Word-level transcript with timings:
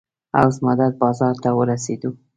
حوض 0.35 0.57
مدد 0.65 0.91
بازار 1.01 1.35
ته 1.43 1.49
ورسېدو. 1.53 2.09